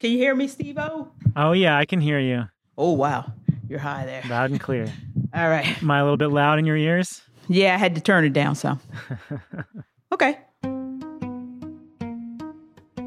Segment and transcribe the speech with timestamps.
[0.00, 1.08] Can you hear me, Steve O?
[1.34, 2.44] Oh, yeah, I can hear you.
[2.76, 3.32] Oh, wow.
[3.68, 4.22] You're high there.
[4.28, 4.86] Loud and clear.
[5.34, 5.82] All right.
[5.82, 7.20] Am I a little bit loud in your ears?
[7.48, 8.80] Yeah, I had to turn it down some.
[10.12, 10.38] okay.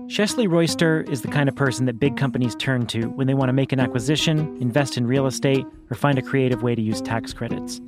[0.07, 3.47] Sheslie Royster is the kind of person that big companies turn to when they want
[3.47, 6.99] to make an acquisition, invest in real estate, or find a creative way to use
[7.01, 7.79] tax credits.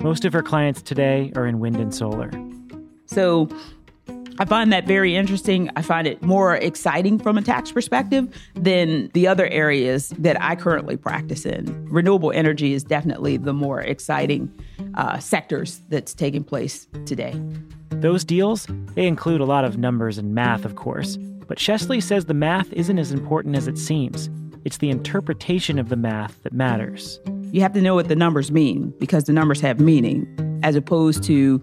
[0.00, 2.30] Most of her clients today are in wind and solar.
[3.06, 3.48] So
[4.42, 5.70] I find that very interesting.
[5.76, 10.56] I find it more exciting from a tax perspective than the other areas that I
[10.56, 11.86] currently practice in.
[11.88, 14.52] Renewable energy is definitely the more exciting
[14.96, 17.40] uh, sectors that's taking place today.
[17.90, 21.18] Those deals, they include a lot of numbers and math, of course.
[21.46, 24.28] But Sheslie says the math isn't as important as it seems.
[24.64, 27.20] It's the interpretation of the math that matters.
[27.52, 30.26] You have to know what the numbers mean because the numbers have meaning,
[30.64, 31.62] as opposed to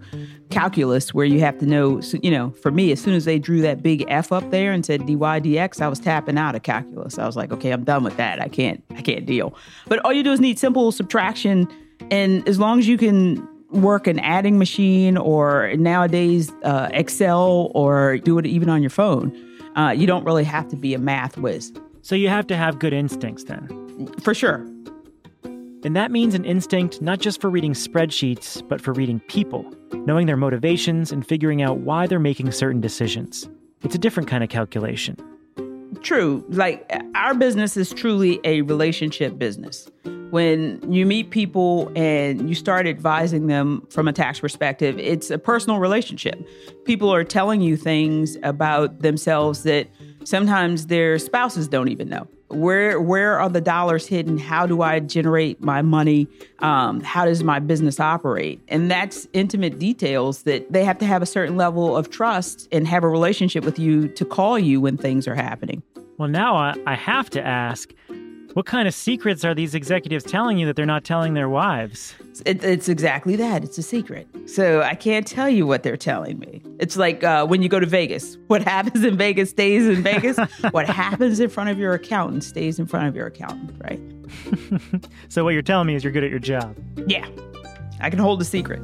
[0.50, 3.60] calculus where you have to know, you know, for me, as soon as they drew
[3.62, 7.18] that big F up there and said dy dx, I was tapping out of calculus.
[7.18, 8.40] I was like, okay, I'm done with that.
[8.40, 9.54] I can't, I can't deal.
[9.86, 11.68] But all you do is need simple subtraction.
[12.10, 18.18] And as long as you can work an adding machine or nowadays uh, Excel or
[18.18, 19.36] do it even on your phone,
[19.76, 21.72] uh, you don't really have to be a math whiz.
[22.02, 24.08] So you have to have good instincts then?
[24.22, 24.66] For sure.
[25.82, 30.26] And that means an instinct not just for reading spreadsheets, but for reading people, knowing
[30.26, 33.48] their motivations and figuring out why they're making certain decisions.
[33.82, 35.16] It's a different kind of calculation.
[36.02, 36.44] True.
[36.50, 39.88] Like our business is truly a relationship business.
[40.30, 45.38] When you meet people and you start advising them from a tax perspective, it's a
[45.38, 46.46] personal relationship.
[46.84, 49.88] People are telling you things about themselves that
[50.24, 54.38] sometimes their spouses don't even know where where are the dollars hidden?
[54.38, 56.26] How do i generate my money?
[56.58, 58.60] Um, how does my business operate?
[58.68, 62.86] And that's intimate details that they have to have a certain level of trust and
[62.86, 65.82] have a relationship with you to call you when things are happening.
[66.18, 67.92] Well now i, I have to ask
[68.54, 72.14] what kind of secrets are these executives telling you that they're not telling their wives?
[72.44, 73.62] It, it's exactly that.
[73.62, 74.26] It's a secret.
[74.46, 76.62] So I can't tell you what they're telling me.
[76.78, 78.36] It's like uh, when you go to Vegas.
[78.50, 80.36] What happens in Vegas stays in Vegas.
[80.72, 84.00] what happens in front of your accountant stays in front of your accountant, right?
[85.28, 86.76] so what you're telling me is you're good at your job.
[87.06, 87.28] Yeah.
[88.00, 88.80] I can hold a secret.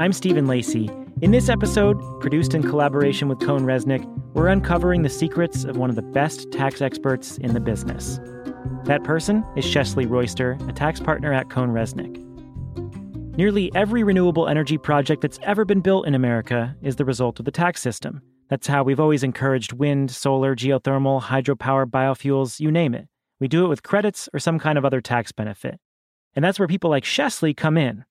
[0.00, 0.90] I'm Stephen Lacey.
[1.20, 4.04] In this episode, produced in collaboration with CohnReznick,
[4.36, 8.20] we're uncovering the secrets of one of the best tax experts in the business.
[8.84, 12.22] That person is Sheslie Royster, a tax partner at CohnReznick.
[13.38, 17.46] Nearly every renewable energy project that's ever been built in America is the result of
[17.46, 18.20] the tax system.
[18.50, 23.08] That's how we've always encouraged wind, solar, geothermal, hydropower, biofuels, you name it.
[23.40, 25.80] We do it with credits or some kind of other tax benefit.
[26.34, 28.04] And that's where people like Sheslie come in.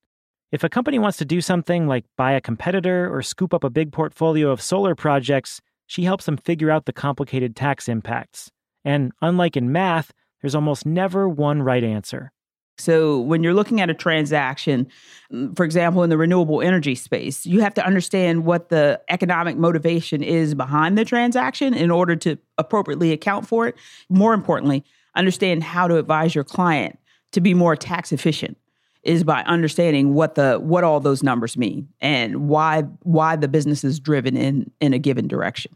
[0.52, 3.69] If a company wants to do something like buy a competitor or scoop up a
[3.69, 8.51] big portfolio of solar projects, she helps them figure out the complicated tax impacts.
[8.84, 12.31] And unlike in math, there's almost never one right answer.
[12.78, 14.88] So, when you're looking at a transaction,
[15.31, 19.56] mm, for example, in the renewable energy space, you have to understand what the economic
[19.56, 23.75] motivation is behind the transaction in order to appropriately account for it.
[24.09, 24.84] More importantly,
[25.16, 27.00] understand how to advise your client
[27.31, 28.57] to be more tax efficient
[29.06, 33.84] is by understanding what the what all those numbers mean and why why the business
[33.84, 35.74] is driven in in a given direction.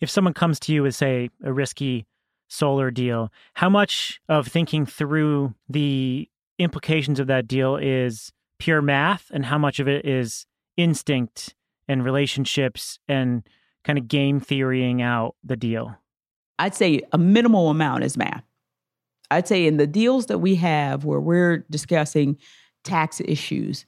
[0.00, 2.06] If someone comes to you with say a risky
[2.48, 6.28] solar deal, how much of thinking through the
[6.58, 10.46] implications of that deal is pure math and how much of it is
[10.76, 11.54] instinct
[11.86, 13.48] and relationships and
[13.84, 15.96] kind of game theorying out the deal?
[16.58, 18.44] I'd say a minimal amount is math.
[19.30, 22.36] I'd say in the deals that we have where we're discussing
[22.84, 23.86] tax issues,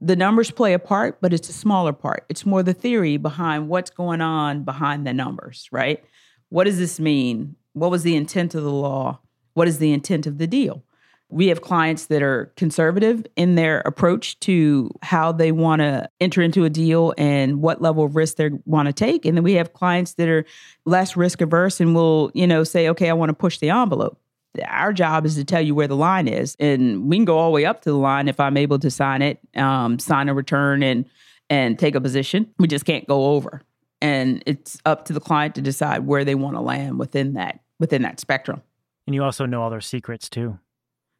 [0.00, 2.24] the numbers play a part, but it's a smaller part.
[2.28, 6.04] It's more the theory behind what's going on behind the numbers, right?
[6.50, 7.56] What does this mean?
[7.72, 9.20] What was the intent of the law?
[9.54, 10.84] What is the intent of the deal?
[11.28, 16.42] We have clients that are conservative in their approach to how they want to enter
[16.42, 19.24] into a deal and what level of risk they want to take.
[19.24, 20.44] And then we have clients that are
[20.84, 24.20] less risk averse and will, you know, say, okay, I want to push the envelope
[24.68, 27.50] our job is to tell you where the line is and we can go all
[27.50, 30.34] the way up to the line if i'm able to sign it um, sign a
[30.34, 31.04] return and
[31.50, 32.52] and take a position.
[32.58, 33.62] We just can't go over.
[34.00, 37.60] And it's up to the client to decide where they want to land within that
[37.78, 38.62] within that spectrum.
[39.06, 40.58] And you also know all their secrets too.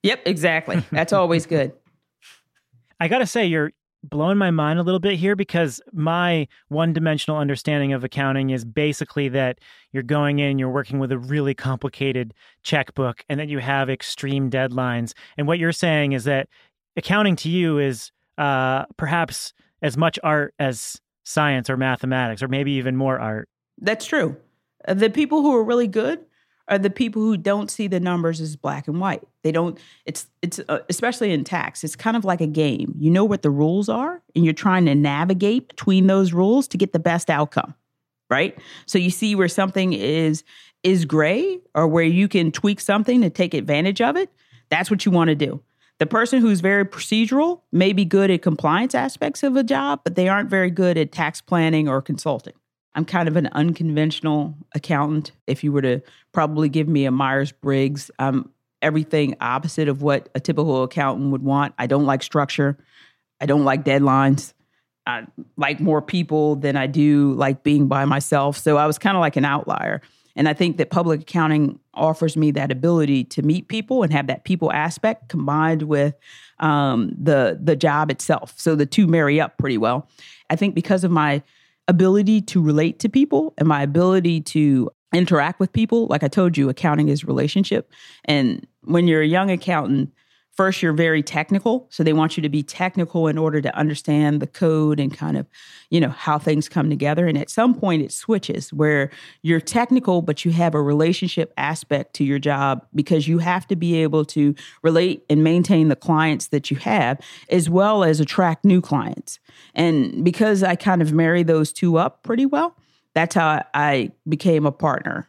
[0.03, 0.83] Yep exactly.
[0.91, 1.73] That's always good.
[3.01, 3.73] I gotta say you're
[4.11, 8.65] blowing my mind a little bit here because my one dimensional understanding of accounting is
[8.65, 9.59] basically that
[9.93, 14.51] you're going in, you're working with a really complicated checkbook, and then you have extreme
[14.51, 15.15] deadlines.
[15.37, 16.49] And what you're saying is that
[16.97, 19.53] accounting to you is uh, perhaps
[19.83, 23.49] as much art as science or mathematics or maybe even more art.
[23.79, 24.37] That's true.
[24.87, 26.25] The people who are really good
[26.69, 29.23] are the people who don't see the numbers as black and white.
[29.43, 29.79] They don't.
[30.07, 31.85] It's it's uh, especially in tax.
[31.85, 32.95] It's kind of like a game.
[32.99, 36.79] You know what the rules are, and you're trying to navigate between those rules to
[36.79, 37.75] get the best outcome.
[38.31, 38.59] Right.
[38.87, 40.45] So you see where something is
[40.83, 44.31] is gray, or where you can tweak something to take advantage of it.
[44.71, 45.63] That's what you want to do.
[45.99, 50.17] The person who's very procedural may be good at compliance aspects of a job, but
[50.17, 52.55] they aren't very good at tax planning or consulting.
[52.95, 55.33] I'm kind of an unconventional accountant.
[55.47, 56.01] If you were to
[56.33, 58.51] probably give me a Myers Briggs, I'm
[58.83, 61.75] everything opposite of what a typical accountant would want.
[61.79, 62.77] I don't like structure.
[63.41, 64.53] I don't like deadlines.
[65.07, 65.27] I
[65.57, 68.57] like more people than I do like being by myself.
[68.57, 70.01] So I was kind of like an outlier.
[70.37, 74.27] And I think that public accounting offers me that ability to meet people and have
[74.27, 76.15] that people aspect combined with
[76.59, 78.55] um, the the job itself.
[78.57, 80.09] So the two marry up pretty well.
[80.51, 81.43] I think because of my
[81.89, 86.07] ability to relate to people and my ability to interact with people.
[86.09, 87.91] Like I told you, accounting is relationship.
[88.25, 90.13] And when you're a young accountant,
[90.55, 94.41] first you're very technical so they want you to be technical in order to understand
[94.41, 95.47] the code and kind of
[95.91, 97.27] you know how things come together.
[97.27, 99.11] And at some point it switches where
[99.43, 103.77] you're technical but you have a relationship aspect to your job because you have to
[103.77, 108.65] be able to relate and maintain the clients that you have as well as attract
[108.65, 109.39] new clients.
[109.75, 112.77] And because i kind of marry those two up pretty well
[113.15, 115.29] that's how i became a partner.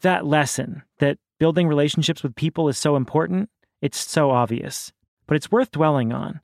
[0.00, 3.48] That lesson that building relationships with people is so important
[3.82, 4.92] it's so obvious,
[5.26, 6.40] but it's worth dwelling on.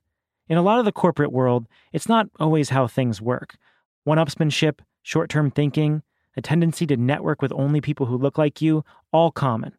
[0.49, 3.55] In a lot of the corporate world, it's not always how things work.
[4.03, 6.03] One upsmanship, short term thinking,
[6.35, 8.83] a tendency to network with only people who look like you,
[9.13, 9.73] all common.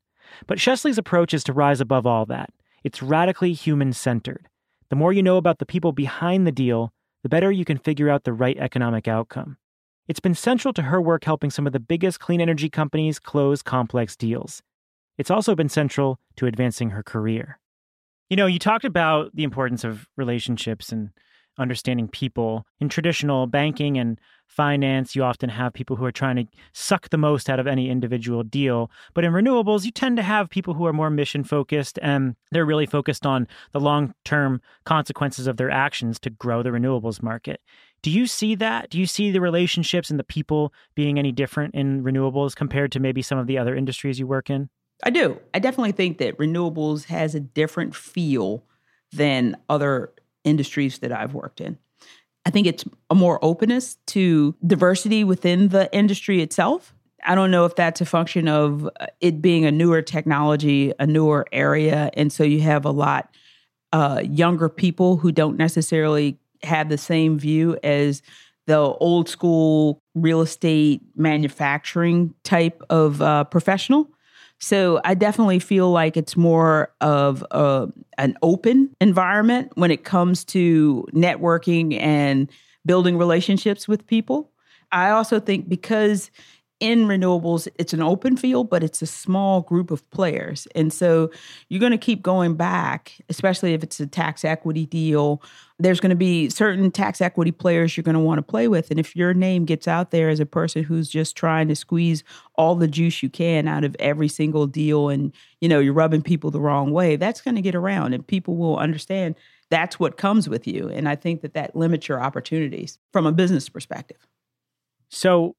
[0.46, 2.50] But Sheslie's approach is to rise above all that.
[2.82, 4.48] It's radically human centered.
[4.88, 6.92] The more you know about the people behind the deal,
[7.22, 9.58] the better you can figure out the right economic outcome.
[10.08, 13.62] It's been central to her work helping some of the biggest clean energy companies close
[13.62, 14.62] complex deals.
[15.20, 17.58] It's also been central to advancing her career.
[18.31, 21.11] You know, you talked about the importance of relationships and
[21.58, 22.64] understanding people.
[22.81, 27.19] In traditional banking and finance, you often have people who are trying to suck the
[27.19, 28.90] most out of any individual deal.
[29.12, 32.64] But in renewables, you tend to have people who are more mission focused and they're
[32.64, 37.61] really focused on the long term consequences of their actions to grow the renewables market.
[38.00, 38.88] Do you see that?
[38.88, 43.00] Do you see the relationships and the people being any different in renewables compared to
[43.00, 44.70] maybe some of the other industries you work in?
[45.02, 45.38] I do.
[45.55, 48.64] I definitely think that renewables has a different feel
[49.12, 50.12] than other
[50.44, 51.79] industries that I've worked in.
[52.47, 56.94] I think it's a more openness to diversity within the industry itself.
[57.25, 61.06] I don't know if that's a function of uh, it being a newer technology, a
[61.06, 63.35] newer area, and so you have a lot
[63.93, 68.23] uh, younger people who don't necessarily have the same view as
[68.67, 74.08] the old school real estate manufacturing type of uh, professional.
[74.60, 80.44] So I definitely feel like it's more of a, an open environment when it comes
[80.46, 82.50] to networking and
[82.84, 84.52] building relationships with people.
[84.92, 86.30] I also think because
[86.80, 90.66] in renewables, it's an open field, but it's a small group of players.
[90.74, 91.30] And so
[91.68, 95.42] you're going to keep going back, especially if it's a tax equity deal.
[95.78, 98.90] There's going to be certain tax equity players you're going to want to play with.
[98.90, 102.24] And if your name gets out there as a person who's just trying to squeeze
[102.54, 106.22] all the juice you can out of every single deal and, you know, you're rubbing
[106.22, 109.34] people the wrong way, that's going to get around and people will understand
[109.68, 110.88] that's what comes with you.
[110.88, 114.26] And I think that that limits your opportunities from a business perspective.
[115.10, 115.54] So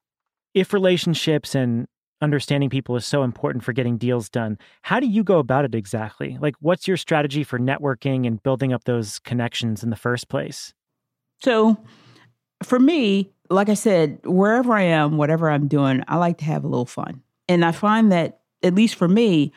[0.54, 1.86] if relationships and
[2.20, 5.74] understanding people is so important for getting deals done, how do you go about it
[5.74, 6.38] exactly?
[6.40, 10.72] Like, what's your strategy for networking and building up those connections in the first place?
[11.42, 11.76] So,
[12.62, 16.64] for me, like I said, wherever I am, whatever I'm doing, I like to have
[16.64, 17.22] a little fun.
[17.48, 19.52] And I find that, at least for me,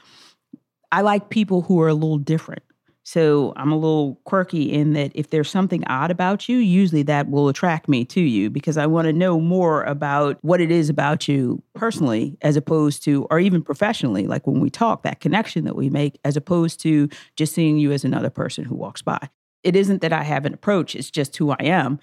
[0.92, 2.64] I like people who are a little different.
[3.08, 7.30] So I'm a little quirky in that if there's something odd about you, usually that
[7.30, 10.90] will attract me to you because I want to know more about what it is
[10.90, 15.66] about you personally, as opposed to, or even professionally, like when we talk, that connection
[15.66, 19.30] that we make, as opposed to just seeing you as another person who walks by.
[19.62, 22.00] It isn't that I have an approach, it's just who I am.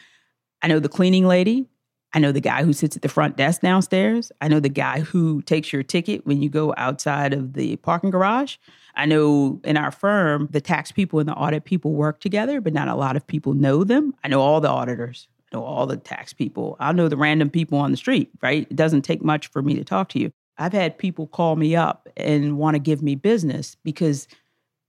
[0.62, 1.66] I know the cleaning lady.
[2.14, 4.30] I know the guy who sits at the front desk downstairs.
[4.40, 8.10] I know the guy who takes your ticket when you go outside of the parking
[8.10, 8.56] garage.
[8.94, 12.72] I know in our firm, the tax people and the audit people work together, but
[12.72, 14.14] not a lot of people know them.
[14.22, 16.76] I know all the auditors, I know all the tax people.
[16.78, 18.66] I know the random people on the street, right?
[18.70, 20.32] It doesn't take much for me to talk to you.
[20.58, 24.28] I've had people call me up and want to give me business because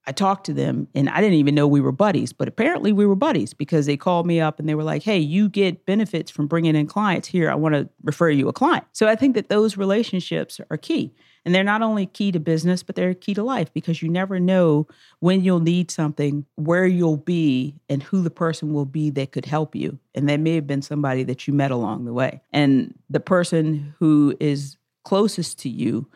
[0.05, 3.05] I talked to them and I didn't even know we were buddies, but apparently we
[3.05, 6.29] were buddies because they called me up and they were like, hey, you get benefits
[6.29, 7.49] from bringing in clients here.
[7.49, 8.85] I want to refer you a client.
[8.91, 11.13] So I think that those relationships are key.
[11.45, 14.39] And they're not only key to business, but they're key to life because you never
[14.39, 14.87] know
[15.19, 19.45] when you'll need something, where you'll be, and who the person will be that could
[19.45, 19.99] help you.
[20.15, 22.41] And that may have been somebody that you met along the way.
[22.51, 26.07] And the person who is closest to you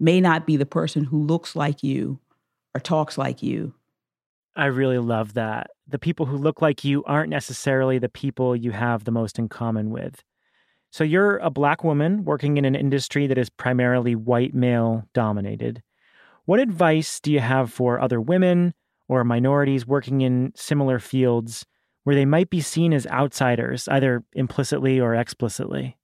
[0.00, 2.18] may not be the person who looks like you
[2.74, 3.74] or talks like you.
[4.56, 5.70] I really love that.
[5.86, 9.48] The people who look like you aren't necessarily the people you have the most in
[9.48, 10.22] common with.
[10.92, 15.82] So you're a black woman working in an industry that is primarily white male dominated.
[16.44, 18.74] What advice do you have for other women
[19.08, 21.64] or minorities working in similar fields
[22.04, 25.96] where they might be seen as outsiders, either implicitly or explicitly?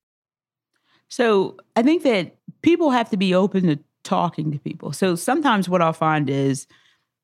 [1.09, 4.95] So I think that people have to be open to talking to people.
[4.95, 6.67] So sometimes what I'll find is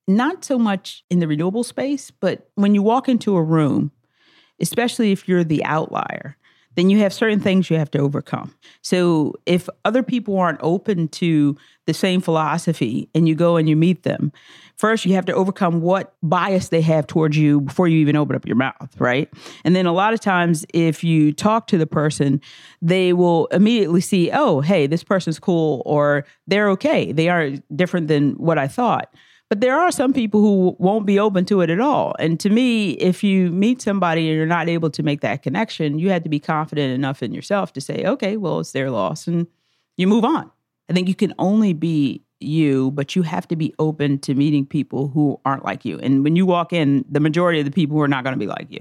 [0.07, 3.91] not so much in the renewable space, but when you walk into a room,
[4.61, 6.37] especially if you're the outlier,
[6.77, 8.55] then you have certain things you have to overcome.
[8.83, 13.77] So if other people aren't open to the same philosophy and you go and you
[13.77, 14.33] meet them,
[14.77, 18.35] first you have to overcome what bias they have towards you before you even open
[18.35, 19.29] up your mouth, right?
[19.65, 22.41] And then a lot of times if you talk to the person,
[22.83, 27.13] they will immediately see, oh, hey, this person's cool or they're okay.
[27.13, 29.15] They are different than what I thought.
[29.55, 32.17] But there are some people who won't be open to it at all.
[32.19, 36.01] And to me, if you meet somebody and you're not able to make that connection,
[36.01, 39.29] you had to be confident enough in yourself to say, okay, well, it's their loss
[39.29, 39.47] and
[39.97, 40.51] you move on.
[40.91, 44.67] I think you can only be you, but you have to be open to meeting
[44.67, 46.01] people who aren't like you.
[46.01, 48.41] And when you walk in, the majority of the people who are not going to
[48.41, 48.81] be like you.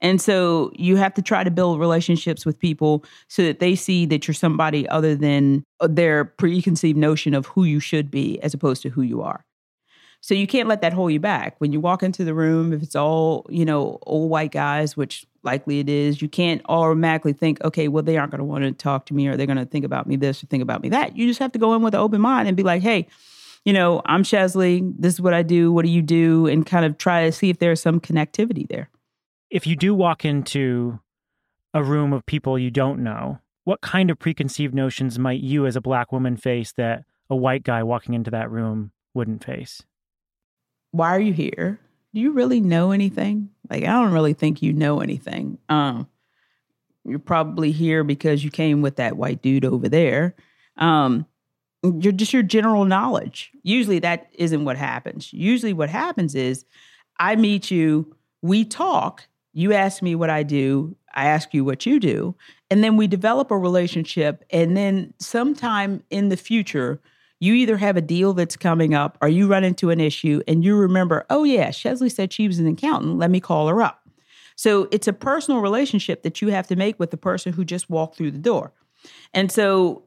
[0.00, 4.06] And so you have to try to build relationships with people so that they see
[4.06, 8.80] that you're somebody other than their preconceived notion of who you should be as opposed
[8.80, 9.44] to who you are.
[10.26, 11.54] So you can't let that hold you back.
[11.58, 15.24] When you walk into the room, if it's all, you know, old white guys, which
[15.44, 18.72] likely it is, you can't automatically think, okay, well, they aren't going to want to
[18.72, 20.88] talk to me or they're going to think about me this or think about me
[20.88, 21.16] that.
[21.16, 23.06] You just have to go in with an open mind and be like, hey,
[23.64, 24.92] you know, I'm Sheslie.
[24.98, 25.70] This is what I do.
[25.70, 26.48] What do you do?
[26.48, 28.90] And kind of try to see if there's some connectivity there.
[29.48, 30.98] If you do walk into
[31.72, 35.76] a room of people you don't know, what kind of preconceived notions might you as
[35.76, 39.84] a black woman face that a white guy walking into that room wouldn't face?
[40.96, 41.78] Why are you here?
[42.14, 43.50] Do you really know anything?
[43.68, 45.58] Like, I don't really think you know anything.
[45.68, 46.08] Um,
[47.04, 50.34] you're probably here because you came with that white dude over there.
[50.76, 51.26] Um,
[51.82, 53.50] you're just your general knowledge.
[53.62, 55.32] Usually that isn't what happens.
[55.32, 56.64] Usually what happens is
[57.18, 61.86] I meet you, we talk, you ask me what I do, I ask you what
[61.86, 62.34] you do,
[62.70, 64.44] and then we develop a relationship.
[64.50, 67.00] And then sometime in the future,
[67.40, 70.64] you either have a deal that's coming up or you run into an issue and
[70.64, 73.18] you remember, oh, yeah, Sheslie said she was an accountant.
[73.18, 74.08] Let me call her up.
[74.56, 77.90] So it's a personal relationship that you have to make with the person who just
[77.90, 78.72] walked through the door.
[79.34, 80.04] And so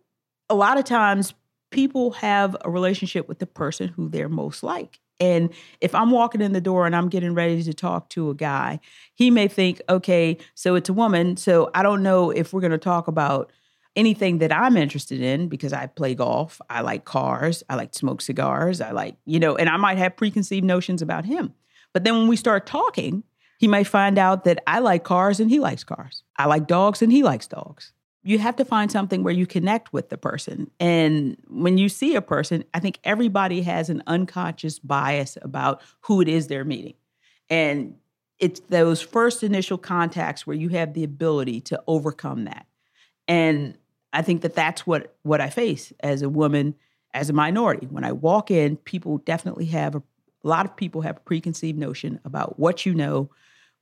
[0.50, 1.36] a lot of times
[1.70, 5.00] people have a relationship with the person who they're most like.
[5.20, 8.36] And if I'm walking in the door and I'm getting ready to talk to a
[8.36, 8.80] guy,
[9.14, 11.38] he may think, okay, so it's a woman.
[11.38, 13.52] So I don't know if we're going to talk about
[13.96, 18.00] anything that I'm interested in because I play golf, I like cars, I like to
[18.00, 21.54] smoke cigars, I like, you know, and I might have preconceived notions about him.
[21.94, 23.24] But then when we start talking,
[23.60, 26.24] he might find out that I like cars and he likes cars.
[26.38, 27.94] I like dogs and he likes dogs.
[28.24, 30.70] You have to find something where you connect with the person.
[30.80, 36.22] And when you see a person, I think everybody has an unconscious bias about who
[36.22, 36.96] it is they're meeting.
[37.50, 37.96] And
[38.40, 42.66] it's those first initial contacts where you have the ability to overcome that.
[43.30, 43.78] And
[44.12, 46.76] I think that that's what what I face as a woman,
[47.14, 47.88] as a minority.
[47.88, 50.00] When I walk in, people definitely have a,
[50.44, 53.30] a lot of people have a preconceived notion about what you know,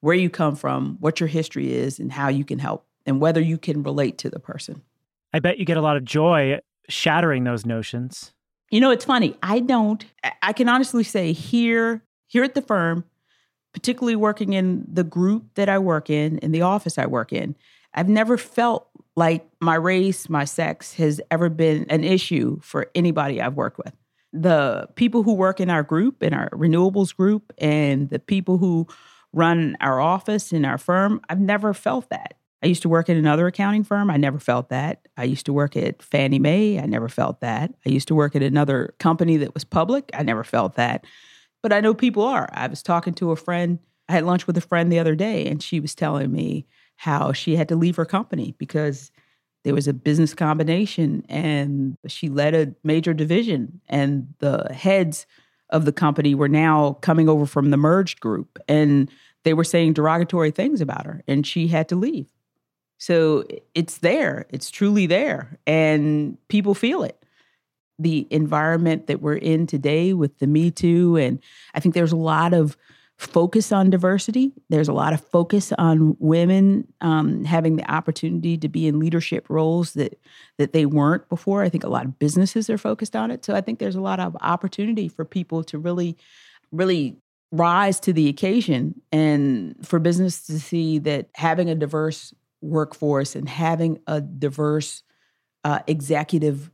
[0.01, 3.41] where you come from, what your history is, and how you can help, and whether
[3.41, 4.83] you can relate to the person.
[5.33, 8.33] I bet you get a lot of joy shattering those notions.
[8.69, 9.37] You know, it's funny.
[9.41, 10.03] I don't.
[10.41, 13.05] I can honestly say here, here at the firm,
[13.71, 17.55] particularly working in the group that I work in, in the office I work in,
[17.93, 23.41] I've never felt like my race, my sex has ever been an issue for anybody
[23.41, 23.93] I've worked with.
[24.31, 28.87] The people who work in our group, in our renewables group, and the people who
[29.33, 32.35] run our office in our firm, I've never felt that.
[32.63, 34.11] I used to work at another accounting firm.
[34.11, 35.07] I never felt that.
[35.17, 36.79] I used to work at Fannie Mae.
[36.79, 37.73] I never felt that.
[37.85, 40.11] I used to work at another company that was public.
[40.13, 41.05] I never felt that.
[41.63, 42.47] But I know people are.
[42.51, 43.79] I was talking to a friend.
[44.09, 47.31] I had lunch with a friend the other day, and she was telling me how
[47.31, 49.11] she had to leave her company because
[49.63, 55.25] there was a business combination and she led a major division and the heads
[55.69, 59.09] of the company were now coming over from the merged group and
[59.43, 62.27] they were saying derogatory things about her and she had to leave.
[62.97, 67.23] So it's there, it's truly there, and people feel it.
[67.99, 71.39] The environment that we're in today with the Me Too, and
[71.73, 72.75] I think there's a lot of
[73.17, 74.51] focus on diversity.
[74.69, 79.49] There's a lot of focus on women um, having the opportunity to be in leadership
[79.49, 80.19] roles that
[80.57, 81.63] that they weren't before.
[81.63, 83.43] I think a lot of businesses are focused on it.
[83.43, 86.15] So I think there's a lot of opportunity for people to really,
[86.71, 87.17] really
[87.51, 93.49] rise to the occasion and for business to see that having a diverse workforce and
[93.49, 95.01] having a diverse
[95.63, 96.71] uh, executive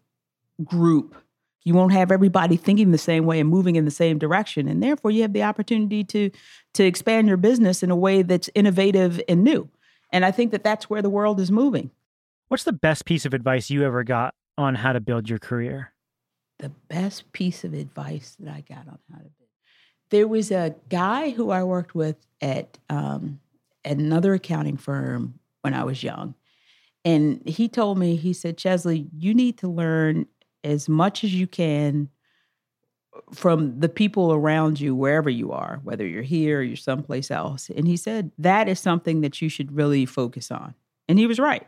[0.63, 1.15] group
[1.63, 4.67] you won't have everybody thinking the same way and moving in the same direction.
[4.67, 6.29] And therefore you have the opportunity to
[6.73, 9.69] to expand your business in a way that's innovative and new.
[10.11, 11.91] And i think that that's where the world is moving.
[12.49, 15.93] What's the best piece of advice you ever got on how to build your career?
[16.59, 19.49] The best piece of advice that i got on how to build.
[20.09, 23.39] There was a guy who i worked with at um,
[23.85, 26.35] at another accounting firm when i was young.
[27.05, 30.27] And he told me he said sheslie you need to learn
[30.63, 32.09] as much as you can
[33.33, 37.69] from the people around you, wherever you are, whether you're here or you're someplace else.
[37.69, 40.73] And he said that is something that you should really focus on.
[41.07, 41.67] And he was right.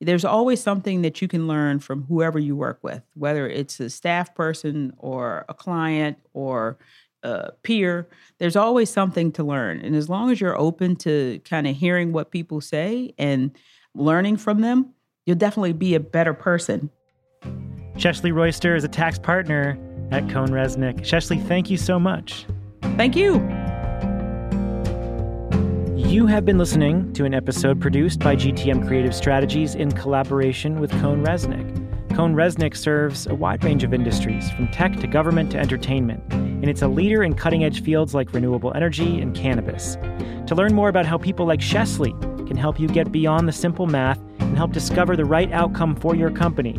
[0.00, 3.90] There's always something that you can learn from whoever you work with, whether it's a
[3.90, 6.78] staff person or a client or
[7.22, 8.08] a peer.
[8.38, 9.80] There's always something to learn.
[9.80, 13.50] And as long as you're open to kind of hearing what people say and
[13.94, 14.90] learning from them,
[15.24, 16.90] you'll definitely be a better person.
[17.96, 19.78] Sheslie Royster is a tax partner
[20.10, 21.00] at CohnReznick.
[21.00, 22.46] Sheslie, thank you so much.
[22.96, 23.34] Thank you.
[25.96, 30.90] You have been listening to an episode produced by GTM Creative Strategies in collaboration with
[30.92, 31.84] CohnReznick.
[32.14, 36.68] Cohn Resnick serves a wide range of industries, from tech to government to entertainment, and
[36.68, 39.96] it's a leader in cutting edge fields like renewable energy and cannabis.
[40.46, 43.86] To learn more about how people like Sheslie can help you get beyond the simple
[43.86, 46.78] math and help discover the right outcome for your company,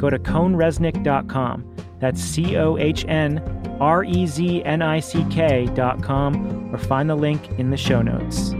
[0.00, 1.76] go to cohnreznick.com.
[2.00, 3.38] That's C O H N
[3.80, 8.54] R E Z N I C K.com or find the link in the show notes.